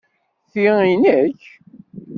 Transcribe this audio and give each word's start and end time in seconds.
Ti 0.51 0.61
i 0.89 0.93
nekk? 1.03 1.41